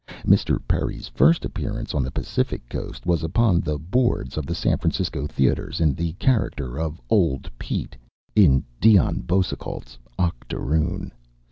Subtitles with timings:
[0.25, 0.59] Mr.
[0.67, 5.27] Perry's first appearance on the Pacific Coast was upon the boards of the San Francisco
[5.27, 7.95] theaters in the character of "Old Pete"
[8.35, 11.11] in Dion Boucicault's "Octoroon."